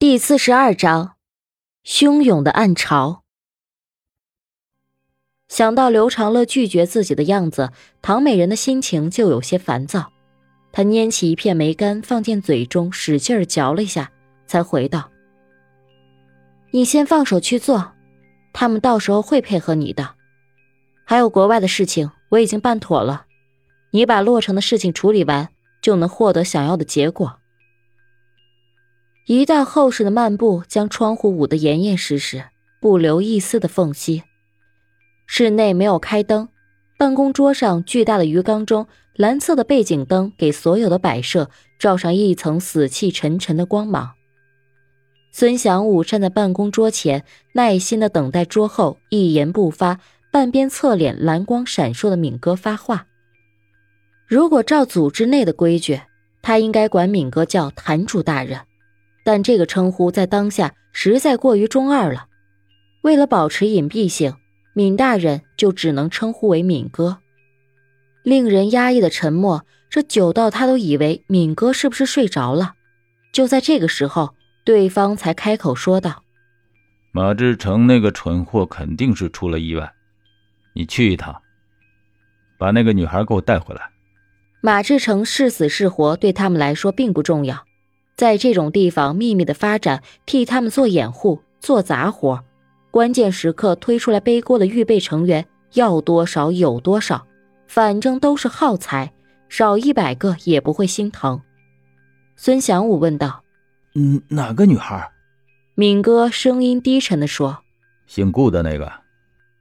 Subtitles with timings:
[0.00, 1.16] 第四十二章，
[1.84, 3.22] 汹涌的暗潮。
[5.46, 10.10] 想到刘长乐拒绝自己的样子，唐美人的心情就有些烦躁。
[10.72, 14.10] 她拈起一片梅干，放进嘴中，使劲儿嚼了一下，
[14.46, 15.10] 才回道
[16.72, 17.92] ：“你先放手去做，
[18.54, 20.14] 他们到时候会配合你的。
[21.04, 23.26] 还有国外的事情，我已经办妥了，
[23.90, 25.50] 你把洛城的事情处理完，
[25.82, 27.36] 就能获得想要的结果。”
[29.26, 32.44] 一道厚实的幔布将窗户捂得严严实实，
[32.80, 34.24] 不留一丝的缝隙。
[35.26, 36.48] 室内没有开灯，
[36.98, 44.12] 办公桌上巨大的鱼缸中，蓝色的背景灯给所有的摆设罩上一层死气沉沉的光芒。
[45.30, 50.00] 孙祥武站在办公桌前，耐心的等待桌后一言不发、
[50.32, 53.06] 半边侧脸、蓝光闪烁的敏哥发话。
[54.26, 56.00] 如果照组织内的规矩，
[56.42, 58.60] 他应该管敏哥叫坛主大人。
[59.30, 62.26] 但这个称呼在当下实在过于中二了。
[63.02, 64.34] 为了保持隐蔽性，
[64.72, 67.18] 闵大人就只能称呼为闵哥。
[68.24, 72.74] 令人压抑的沉默，这久到他都以为闵哥是不是睡着了。
[73.32, 76.24] 就在这个时候，对方才开口说道
[77.14, 79.92] ：“马志成那个蠢货肯定是出了意外，
[80.72, 81.40] 你去一趟，
[82.58, 83.82] 把那个女孩给我带回来。”
[84.60, 87.64] 马志成是死是活，对他们来说并不重要。
[88.16, 92.44] 在这种地方秘密的发展，替他们做掩护、做杂活，
[92.90, 97.26] 关键时刻推出来背锅的预备成员要多少有多少，
[97.66, 99.12] 反正都是耗材，
[99.48, 101.40] 少一百个也不会心疼。
[102.36, 103.42] 孙祥武问道
[103.94, 105.10] ：“嗯，哪个女孩？”
[105.74, 107.58] 敏哥声音低沉地说
[108.06, 108.92] ：“姓顾的那个。”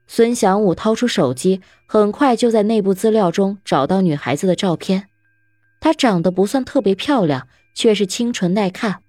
[0.08, 5.08] 孙祥武掏出手机，很快就在内部资料中找到女孩子的照片。
[5.80, 7.48] 她长得不算特别漂亮。
[7.80, 9.04] 却是清纯耐看，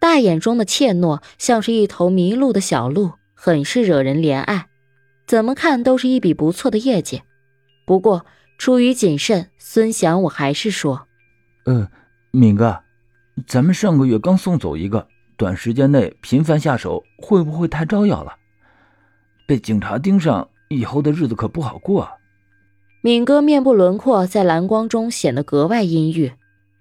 [0.00, 4.68] 大眼中的怯懦像是一头迷路的小鹿，很是惹人怜爱。
[5.26, 7.20] 怎么看都是一笔不错的业绩。
[7.84, 8.24] 不过
[8.56, 11.06] 出于谨慎，孙翔我还是说
[11.68, 11.90] ：“呃，
[12.30, 12.80] 敏哥，
[13.46, 15.06] 咱们上个月刚送走一个，
[15.36, 18.36] 短时间内频繁下手，会不会太招摇了？
[19.46, 22.12] 被警察盯上以后的日子可不好过啊。”
[23.04, 26.32] 敏哥面部轮廓在蓝光中显得格外阴郁。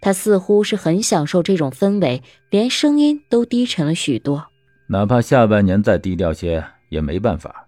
[0.06, 2.22] 他似乎是很享受这种氛围，
[2.52, 4.46] 连声音都低沉了许多。
[4.86, 7.68] 哪怕下半年再低调些也没办法。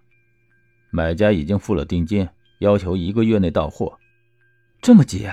[0.91, 3.97] 买家已经付了定金，要求一个月内到货。
[4.83, 5.27] 这么急？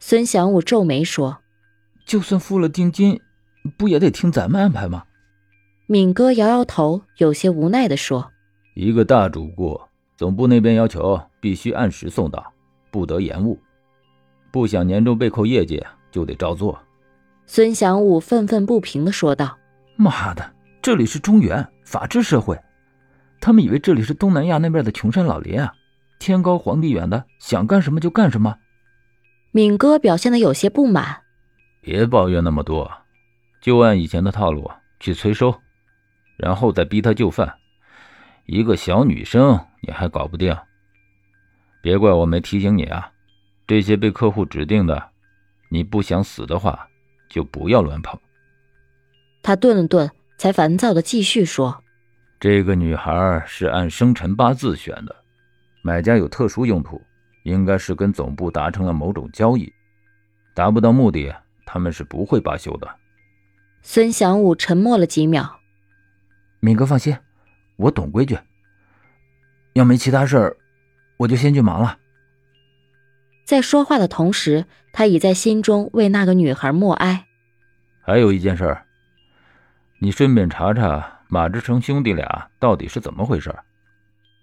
[0.00, 1.40] 孙祥武皱眉说
[2.08, 3.20] ：“就算付了定金，
[3.76, 5.04] 不也得听咱们安排吗？”
[5.86, 8.32] 敏哥摇摇头，有些无奈地说
[8.72, 9.78] ：“一个大主顾，
[10.16, 12.54] 总部那边要求必须按时送到，
[12.90, 13.60] 不得延误。
[14.50, 16.78] 不想年终被扣业绩。”就得照做，
[17.46, 19.58] 孙祥武愤愤不平的说道
[19.96, 22.58] ：“妈的，这里是中原法治社会，
[23.40, 25.72] 他们以为这里是东南亚那边的穷山老林啊？
[26.18, 28.56] 天高皇帝远的，想干什么就干什么。”
[29.52, 31.22] 敏哥表现的有些不满
[31.80, 32.90] ：“别抱怨那么多，
[33.60, 34.70] 就按以前的套路
[35.00, 35.54] 去催收，
[36.36, 37.54] 然后再逼他就范。
[38.46, 40.56] 一个小女生你还搞不定？
[41.80, 43.10] 别怪我没提醒你啊！
[43.66, 45.08] 这些被客户指定的。”
[45.68, 46.88] 你不想死的话，
[47.28, 48.20] 就不要乱跑。
[49.42, 51.82] 他顿了顿，才烦躁的继续说
[52.40, 55.14] ：“这个女孩是按生辰八字选的，
[55.82, 57.00] 买家有特殊用途，
[57.44, 59.72] 应该是跟总部达成了某种交易，
[60.54, 61.34] 达不到目的，
[61.66, 62.88] 他们是不会罢休的。”
[63.82, 65.60] 孙祥武沉默了几秒
[66.60, 67.16] ：“敏哥放心，
[67.76, 68.38] 我懂规矩。
[69.74, 70.56] 要没其他事儿，
[71.18, 71.98] 我就先去忙了。”
[73.48, 77.24] 在说话的同时，他已在心中为那个女孩默哀。
[78.02, 78.76] 还有一件事，
[80.00, 83.56] 你顺便查查马志成兄弟俩到底是怎么回事。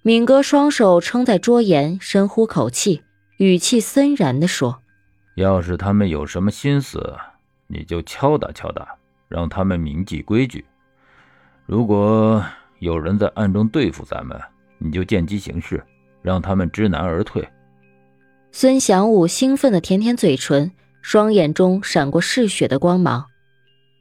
[0.02, 3.04] 敏哥双手撑在桌沿，深呼口气，
[3.38, 4.82] 语气森然地说
[5.38, 7.16] ：“要是他们有什么心思，
[7.68, 8.96] 你就敲打敲打，
[9.28, 10.66] 让他们铭记规矩。
[11.68, 12.44] 如果
[12.80, 14.42] 有人在暗中对付咱们，
[14.80, 15.86] 你就见机行事，
[16.24, 17.48] 让他们知难而退。”
[18.58, 20.72] 孙祥武兴奋地舔舔嘴唇，
[21.02, 23.26] 双眼中闪过嗜血的光芒。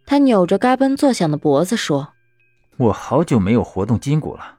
[0.07, 2.11] 他扭着嘎嘣作响的脖子说
[2.79, 4.59] ：“我好久没有活动筋骨了，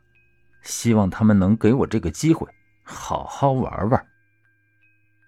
[0.64, 2.46] 希望他们能给我这个机会，
[2.84, 4.06] 好好玩玩。”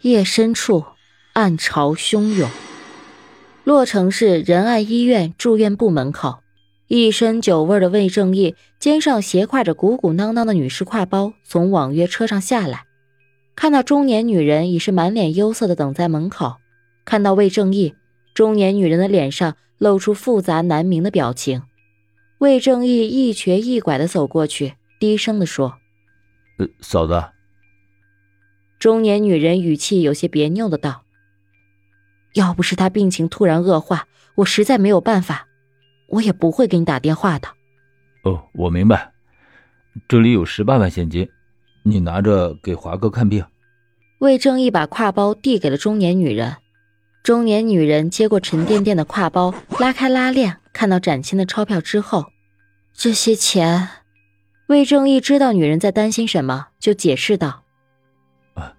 [0.04, 0.84] 夜深处，
[1.32, 2.50] 暗潮汹涌。
[3.64, 6.40] 洛城市仁爱医院住院部门口，
[6.88, 12.87] 一身酒味的魏正义肩上斜挎着鼓鼓囊囊的女士挎包，从网约车上下来。
[13.58, 16.58] 看到中年女人已是满脸忧色的等在门口，
[17.04, 17.96] 看到魏正义，
[18.36, 21.64] 中年女人的脸上露出复杂难明的表情。
[22.38, 25.80] 魏正义一瘸一拐的走过去，低声的说
[26.60, 27.24] ：“呃，嫂子。”
[28.78, 31.02] 中年女人语气有些别扭的道
[32.36, 35.48] ：“要不是他病情突然恶化，我实在没有办法，
[36.10, 37.48] 我也不会给你打电话的。”
[38.22, 39.12] 哦，我明白。
[40.08, 41.28] 这里有十八万现金，
[41.90, 43.46] 你拿着给华哥看病。
[44.20, 46.58] 魏正义把挎包递给了中年女人，
[47.24, 52.26] 中年女人接过沉甸甸的挎包，拉开拉链，看到崭新的钞票之后，
[52.94, 53.88] 这些钱，
[54.68, 57.64] 魏正义知道女人在担心什么，就解释道
[58.56, 58.74] ：“啊，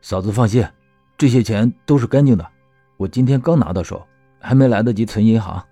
[0.00, 0.64] 嫂子放心，
[1.18, 2.46] 这些钱都是干净的，
[2.96, 4.06] 我今天刚拿到手，
[4.40, 5.64] 还没来得及存银行。”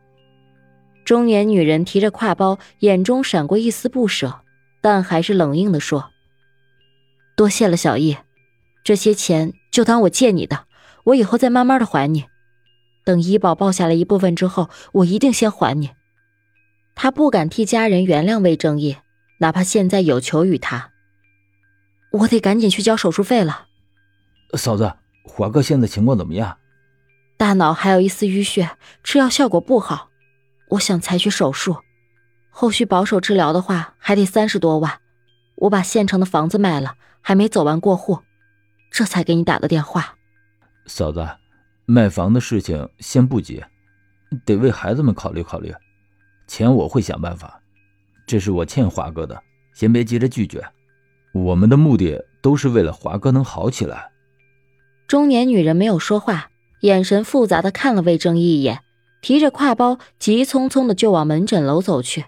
[1.04, 4.40] 中年女人提着挎包，眼中闪过一丝不舍。
[4.82, 6.10] 但还是冷硬的说
[7.36, 8.16] ：“多谢了，小易，
[8.84, 10.66] 这些钱就当我借你的，
[11.04, 12.26] 我以后再慢慢的还你。
[13.04, 15.90] 等医保报下来一部分之后，我一定先还你。”
[16.94, 18.98] 他不敢替家人原谅魏正义，
[19.38, 20.90] 哪怕现在有求于他。
[22.12, 23.68] 我得赶紧去交手术费了。
[24.54, 24.92] 嫂子，
[25.24, 26.58] 华哥现在情况怎么样？
[27.38, 28.72] 大脑还有一丝淤血，
[29.02, 30.10] 吃药效果不好，
[30.70, 31.78] 我想采取手术。
[32.50, 35.00] 后续保守治疗的话，还得三十多万。
[35.60, 38.20] 我把县城的房子卖了，还没走完过户，
[38.90, 40.16] 这才给你打的电话。
[40.86, 41.26] 嫂子，
[41.86, 43.62] 卖房的事情先不急，
[44.44, 45.72] 得为孩子们考虑考虑。
[46.46, 47.60] 钱我会想办法，
[48.26, 49.40] 这是我欠华哥的，
[49.74, 50.64] 先别急着拒绝。
[51.32, 54.10] 我们的目的都是为了华哥能好起来。
[55.06, 58.80] 中年女人没有说话，眼神复杂的看了魏征一眼，
[59.20, 62.24] 提着挎包，急匆匆的就往门诊楼走去。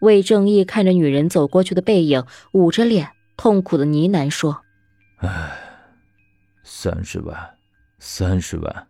[0.00, 4.62] 魏正义看着女人走过去的背影，捂着脸，痛苦的呢喃说
[5.18, 5.58] ：“哎，
[6.62, 7.56] 三十万，
[7.98, 8.86] 三十万。”